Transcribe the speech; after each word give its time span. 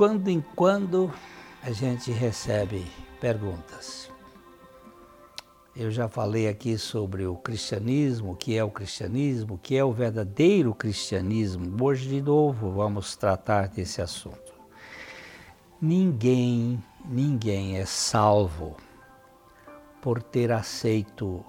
quando 0.00 0.28
em 0.28 0.40
quando 0.56 1.12
a 1.62 1.70
gente 1.72 2.10
recebe 2.10 2.90
perguntas. 3.20 4.10
Eu 5.76 5.90
já 5.90 6.08
falei 6.08 6.48
aqui 6.48 6.78
sobre 6.78 7.26
o 7.26 7.36
cristianismo, 7.36 8.32
o 8.32 8.34
que 8.34 8.56
é 8.56 8.64
o 8.64 8.70
cristianismo, 8.70 9.56
o 9.56 9.58
que 9.58 9.76
é 9.76 9.84
o 9.84 9.92
verdadeiro 9.92 10.74
cristianismo. 10.74 11.76
Hoje, 11.84 12.08
de 12.08 12.22
novo, 12.22 12.70
vamos 12.70 13.14
tratar 13.14 13.68
desse 13.68 14.00
assunto. 14.00 14.54
Ninguém, 15.78 16.82
ninguém 17.04 17.76
é 17.76 17.84
salvo 17.84 18.78
por 20.00 20.22
ter 20.22 20.50
aceito 20.50 21.44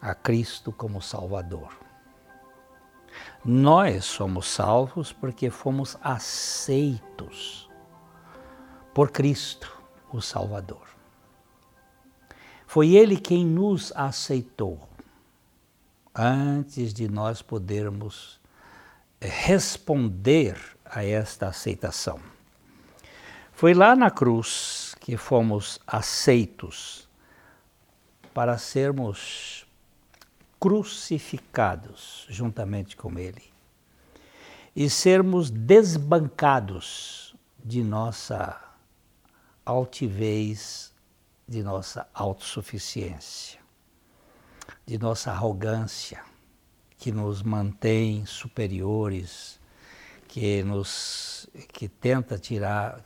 a 0.00 0.14
Cristo 0.14 0.72
como 0.72 1.02
Salvador. 1.02 1.85
Nós 3.44 4.04
somos 4.04 4.48
salvos 4.48 5.12
porque 5.12 5.50
fomos 5.50 5.96
aceitos 6.02 7.70
por 8.92 9.10
Cristo, 9.10 9.72
o 10.12 10.20
Salvador. 10.20 10.86
Foi 12.66 12.94
Ele 12.94 13.16
quem 13.16 13.44
nos 13.44 13.92
aceitou 13.94 14.88
antes 16.14 16.94
de 16.94 17.08
nós 17.08 17.42
podermos 17.42 18.40
eh, 19.20 19.28
responder 19.28 20.56
a 20.84 21.04
esta 21.04 21.48
aceitação. 21.48 22.18
Foi 23.52 23.74
lá 23.74 23.94
na 23.94 24.10
cruz 24.10 24.94
que 25.00 25.16
fomos 25.16 25.78
aceitos 25.86 27.08
para 28.34 28.58
sermos 28.58 29.65
crucificados 30.58 32.26
juntamente 32.28 32.96
com 32.96 33.18
Ele 33.18 33.56
e 34.74 34.90
sermos 34.90 35.50
desbancados 35.50 37.34
de 37.64 37.82
nossa 37.82 38.60
altivez, 39.64 40.92
de 41.48 41.62
nossa 41.62 42.06
autossuficiência, 42.12 43.58
de 44.84 44.98
nossa 44.98 45.30
arrogância, 45.30 46.22
que 46.98 47.10
nos 47.10 47.42
mantém 47.42 48.26
superiores, 48.26 49.58
que 50.28 50.62
nos 50.62 51.48
que 51.72 51.88
tenta 51.88 52.38
tirar 52.38 53.00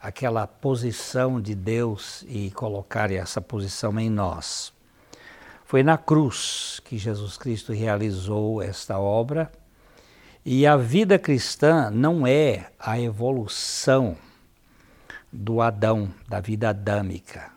aquela 0.00 0.46
posição 0.46 1.40
de 1.40 1.54
Deus 1.54 2.24
e 2.26 2.50
colocar 2.50 3.10
essa 3.12 3.40
posição 3.40 4.00
em 4.00 4.10
nós. 4.10 4.72
Foi 5.70 5.84
na 5.84 5.96
cruz 5.96 6.80
que 6.84 6.98
Jesus 6.98 7.36
Cristo 7.36 7.72
realizou 7.72 8.60
esta 8.60 8.98
obra. 8.98 9.52
E 10.44 10.66
a 10.66 10.76
vida 10.76 11.16
cristã 11.16 11.88
não 11.92 12.26
é 12.26 12.72
a 12.76 12.98
evolução 12.98 14.16
do 15.32 15.60
Adão, 15.60 16.12
da 16.28 16.40
vida 16.40 16.70
adâmica, 16.70 17.52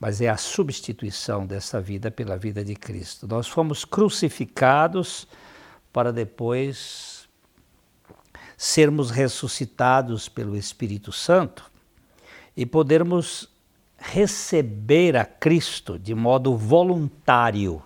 mas 0.00 0.22
é 0.22 0.30
a 0.30 0.38
substituição 0.38 1.44
dessa 1.44 1.78
vida 1.82 2.10
pela 2.10 2.38
vida 2.38 2.64
de 2.64 2.74
Cristo. 2.74 3.28
Nós 3.28 3.46
fomos 3.46 3.84
crucificados 3.84 5.28
para 5.92 6.14
depois 6.14 7.28
sermos 8.56 9.10
ressuscitados 9.10 10.30
pelo 10.30 10.56
Espírito 10.56 11.12
Santo 11.12 11.70
e 12.56 12.64
podermos 12.64 13.49
receber 14.00 15.16
a 15.16 15.24
Cristo 15.24 15.98
de 15.98 16.14
modo 16.14 16.56
voluntário 16.56 17.82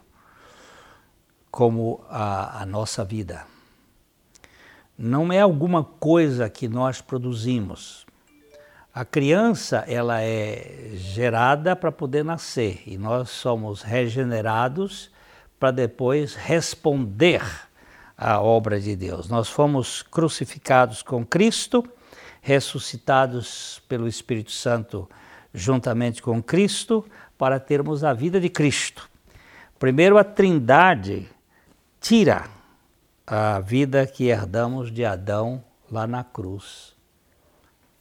como 1.50 2.04
a, 2.08 2.62
a, 2.62 2.66
nossa 2.66 3.04
vida. 3.04 3.44
Não 4.96 5.32
é 5.32 5.40
alguma 5.40 5.82
coisa 5.84 6.48
que 6.48 6.68
nós 6.68 7.00
produzimos. 7.00 8.06
A 8.94 9.05
criança 9.05 9.84
ela 9.89 10.22
é 10.22 10.92
gerada 10.94 11.74
para 11.74 11.90
poder 11.90 12.24
nascer 12.24 12.83
e 12.86 12.96
nós 12.96 13.30
somos 13.30 13.83
regenerados 13.83 15.10
para 15.58 15.72
depois 15.72 16.34
responder 16.34 17.42
à 18.16 18.40
obra 18.40 18.80
de 18.80 18.94
Deus. 18.94 19.28
Nós 19.28 19.48
fomos 19.48 20.02
crucificados 20.02 21.02
com 21.02 21.27
Cristo, 21.27 21.84
ressuscitados 22.40 23.83
pelo 23.89 24.06
Espírito 24.06 24.52
Santo 24.52 25.08
juntamente 25.54 26.20
com 26.20 26.42
Cristo 26.42 27.04
para 27.38 27.60
termos 27.60 28.02
a 28.02 28.12
vida 28.12 28.40
de 28.40 28.48
Cristo. 28.48 29.08
Primeiro, 29.78 30.18
a 30.18 30.24
Trindade 30.24 31.28
tira 32.00 32.46
a 33.26 33.60
vida 33.60 34.06
que 34.06 34.24
herdamos 34.24 34.90
de 34.90 35.04
Adão 35.04 35.62
lá 35.90 36.06
na 36.06 36.24
cruz. 36.24 36.94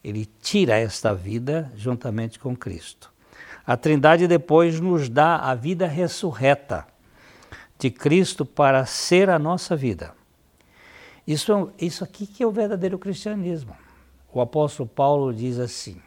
Ele 0.03 0.25
tira 0.41 0.77
esta 0.77 1.13
vida 1.13 1.71
juntamente 1.75 2.39
com 2.39 2.55
Cristo. 2.55 3.11
A 3.65 3.77
Trindade 3.77 4.27
depois 4.27 4.79
nos 4.79 5.07
dá 5.07 5.37
a 5.37 5.55
vida 5.55 5.87
ressurreta 5.87 6.85
de 7.79 7.89
Cristo 7.89 8.45
para 8.45 8.85
ser 8.85 9.29
a 9.29 9.39
nossa 9.39 9.75
vida. 9.75 10.13
Isso, 11.25 11.71
isso 11.79 12.03
aqui 12.03 12.27
que 12.27 12.43
é 12.43 12.47
o 12.47 12.51
verdadeiro 12.51 12.99
cristianismo. 12.99 13.75
O 14.33 14.41
apóstolo 14.41 14.89
Paulo 14.89 15.33
diz 15.33 15.59
assim: 15.59 16.01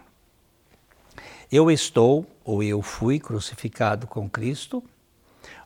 eu 1.51 1.71
estou, 1.71 2.27
ou 2.45 2.63
eu 2.63 2.83
fui 2.83 3.19
crucificado 3.19 4.07
com 4.07 4.29
Cristo, 4.29 4.83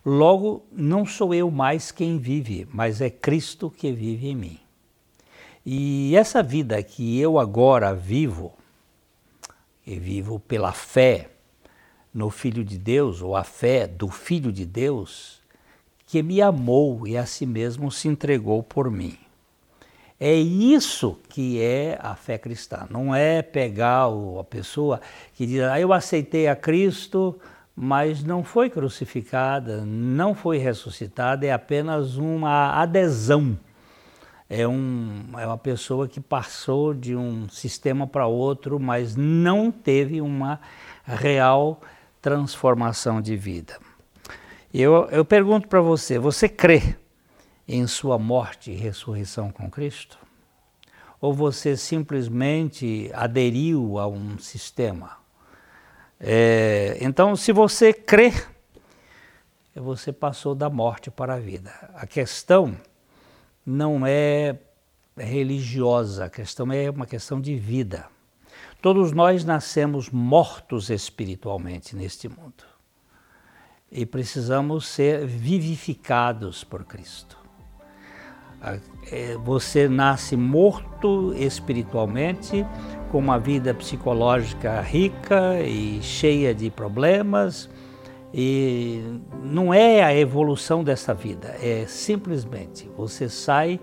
logo 0.04 0.64
não 0.72 1.06
sou 1.06 1.34
eu 1.34 1.50
mais 1.50 1.90
quem 1.90 2.18
vive, 2.18 2.66
mas 2.72 3.00
é 3.00 3.10
Cristo 3.10 3.70
que 3.70 3.92
vive 3.92 4.28
em 4.28 4.36
mim. 4.36 4.60
E 5.64 6.14
essa 6.16 6.42
vida 6.42 6.82
que 6.82 7.18
eu 7.18 7.38
agora 7.38 7.94
vivo, 7.94 8.52
e 9.86 9.98
vivo 9.98 10.38
pela 10.40 10.72
fé 10.72 11.30
no 12.12 12.30
Filho 12.30 12.64
de 12.64 12.78
Deus, 12.78 13.22
ou 13.22 13.36
a 13.36 13.44
fé 13.44 13.86
do 13.86 14.08
Filho 14.08 14.52
de 14.52 14.64
Deus, 14.66 15.40
que 16.06 16.22
me 16.22 16.42
amou 16.42 17.06
e 17.06 17.16
a 17.16 17.24
si 17.24 17.46
mesmo 17.46 17.90
se 17.90 18.08
entregou 18.08 18.62
por 18.62 18.90
mim. 18.90 19.16
É 20.22 20.34
isso 20.34 21.18
que 21.30 21.62
é 21.62 21.98
a 21.98 22.14
fé 22.14 22.36
cristã. 22.36 22.86
Não 22.90 23.14
é 23.14 23.40
pegar 23.40 24.04
a 24.38 24.44
pessoa 24.44 25.00
que 25.32 25.46
diz, 25.46 25.62
ah, 25.62 25.80
eu 25.80 25.94
aceitei 25.94 26.46
a 26.46 26.54
Cristo, 26.54 27.40
mas 27.74 28.22
não 28.22 28.44
foi 28.44 28.68
crucificada, 28.68 29.82
não 29.86 30.34
foi 30.34 30.58
ressuscitada, 30.58 31.46
é 31.46 31.52
apenas 31.52 32.18
uma 32.18 32.78
adesão. 32.78 33.58
É, 34.46 34.68
um, 34.68 35.22
é 35.38 35.46
uma 35.46 35.56
pessoa 35.56 36.06
que 36.06 36.20
passou 36.20 36.92
de 36.92 37.16
um 37.16 37.48
sistema 37.48 38.06
para 38.06 38.26
outro, 38.26 38.78
mas 38.78 39.16
não 39.16 39.70
teve 39.70 40.20
uma 40.20 40.60
real 41.06 41.80
transformação 42.20 43.22
de 43.22 43.36
vida. 43.36 43.78
Eu, 44.74 45.08
eu 45.10 45.24
pergunto 45.24 45.66
para 45.66 45.80
você: 45.80 46.18
você 46.18 46.46
crê 46.46 46.94
em 47.72 47.86
sua 47.86 48.18
morte 48.18 48.72
e 48.72 48.76
ressurreição 48.76 49.50
com 49.52 49.70
Cristo? 49.70 50.18
Ou 51.20 51.32
você 51.32 51.76
simplesmente 51.76 53.10
aderiu 53.14 53.98
a 53.98 54.08
um 54.08 54.38
sistema? 54.38 55.18
É, 56.18 56.98
então, 57.00 57.36
se 57.36 57.52
você 57.52 57.92
crê, 57.92 58.32
você 59.76 60.12
passou 60.12 60.54
da 60.54 60.68
morte 60.68 61.10
para 61.10 61.34
a 61.34 61.38
vida. 61.38 61.72
A 61.94 62.06
questão 62.06 62.76
não 63.64 64.04
é 64.04 64.58
religiosa, 65.16 66.24
a 66.24 66.30
questão 66.30 66.72
é 66.72 66.90
uma 66.90 67.06
questão 67.06 67.40
de 67.40 67.56
vida. 67.56 68.08
Todos 68.82 69.12
nós 69.12 69.44
nascemos 69.44 70.10
mortos 70.10 70.90
espiritualmente 70.90 71.94
neste 71.94 72.28
mundo 72.28 72.64
e 73.92 74.04
precisamos 74.04 74.86
ser 74.86 75.26
vivificados 75.26 76.64
por 76.64 76.84
Cristo. 76.84 77.39
É, 79.10 79.36
você 79.38 79.88
nasce 79.88 80.36
morto 80.36 81.34
espiritualmente, 81.34 82.66
com 83.10 83.18
uma 83.18 83.38
vida 83.38 83.72
psicológica 83.72 84.80
rica 84.80 85.60
e 85.62 86.00
cheia 86.02 86.54
de 86.54 86.70
problemas, 86.70 87.70
e 88.32 89.02
não 89.42 89.74
é 89.74 90.02
a 90.02 90.14
evolução 90.14 90.84
dessa 90.84 91.12
vida, 91.12 91.56
é 91.60 91.86
simplesmente 91.88 92.88
você 92.96 93.28
sai 93.28 93.80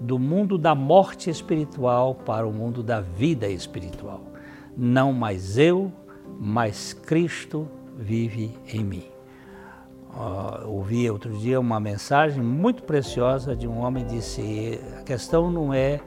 do 0.00 0.18
mundo 0.18 0.56
da 0.56 0.74
morte 0.74 1.28
espiritual 1.28 2.14
para 2.14 2.46
o 2.46 2.52
mundo 2.52 2.82
da 2.82 3.00
vida 3.02 3.46
espiritual. 3.48 4.22
Não 4.74 5.12
mais 5.12 5.58
eu, 5.58 5.92
mas 6.38 6.94
Cristo 6.94 7.68
vive 7.98 8.54
em 8.72 8.82
mim 8.82 9.19
uh, 10.14 10.68
ouvi 10.68 11.08
outro 11.10 11.32
dia 11.36 11.58
uma 11.58 11.80
mensagem 11.80 12.42
muito 12.42 12.82
preciosa 12.82 13.54
de 13.54 13.66
um 13.66 13.78
homem 13.80 14.06
disse: 14.06 14.80
a 14.98 15.02
questão 15.02 15.50
não 15.50 15.72
é, 15.72 16.00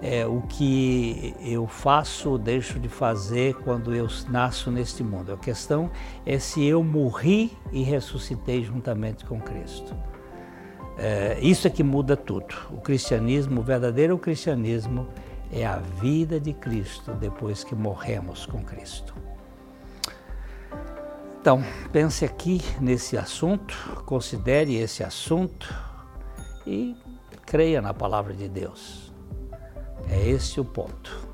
é 0.00 0.26
o 0.26 0.42
que 0.42 1.34
eu 1.44 1.66
faço 1.66 2.30
ou 2.30 2.38
deixo 2.38 2.78
de 2.78 2.88
fazer 2.88 3.54
quando 3.56 3.94
eu 3.94 4.08
nasço 4.28 4.70
neste 4.70 5.02
mundo. 5.02 5.32
A 5.32 5.36
questão 5.36 5.90
é 6.26 6.38
se 6.38 6.64
eu 6.64 6.82
morri 6.82 7.52
e 7.72 7.82
ressuscitei 7.82 8.62
juntamente 8.62 9.24
com 9.24 9.40
Cristo. 9.40 9.94
É, 10.98 11.38
isso 11.40 11.66
é 11.66 11.70
que 11.70 11.82
muda 11.82 12.16
tudo. 12.16 12.54
O 12.70 12.80
cristianismo, 12.80 13.60
o 13.60 13.62
verdadeiro 13.62 14.18
cristianismo, 14.18 15.08
é 15.52 15.66
a 15.66 15.76
vida 15.76 16.40
de 16.40 16.52
Cristo 16.52 17.12
depois 17.12 17.62
que 17.62 17.74
morremos 17.74 18.46
com 18.46 18.62
Cristo. 18.62 19.14
Então, 21.42 21.60
pense 21.90 22.24
aqui 22.24 22.60
nesse 22.80 23.18
assunto, 23.18 23.74
considere 24.06 24.76
esse 24.76 25.02
assunto 25.02 25.74
e 26.64 26.96
creia 27.44 27.82
na 27.82 27.92
palavra 27.92 28.32
de 28.32 28.48
Deus. 28.48 29.12
É 30.08 30.24
esse 30.24 30.60
o 30.60 30.64
ponto. 30.64 31.28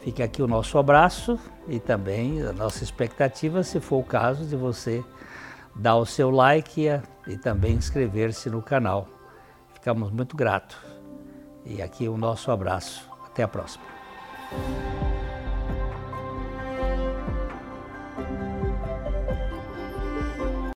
Fica 0.00 0.24
aqui 0.24 0.42
o 0.42 0.46
nosso 0.46 0.76
abraço 0.76 1.40
e 1.66 1.80
também 1.80 2.42
a 2.42 2.52
nossa 2.52 2.84
expectativa, 2.84 3.62
se 3.62 3.80
for 3.80 4.00
o 4.00 4.04
caso, 4.04 4.44
de 4.44 4.54
você 4.54 5.02
dar 5.74 5.96
o 5.96 6.04
seu 6.04 6.28
like 6.28 6.86
e, 7.26 7.38
também 7.38 7.76
inscrever-se 7.76 8.50
no 8.50 8.60
canal. 8.60 9.08
Ficamos 9.72 10.10
muito 10.10 10.36
gratos. 10.36 10.76
E 11.64 11.80
aqui 11.80 12.06
o 12.06 12.18
nosso 12.18 12.50
abraço. 12.50 13.08
Até 13.24 13.44
a 13.44 13.48
próxima. 13.48 13.82